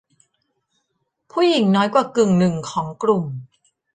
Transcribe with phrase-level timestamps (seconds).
[1.31, 3.25] ผู้หญิงน้อยกว่ากึ่งหนึ่งของกลุ่ม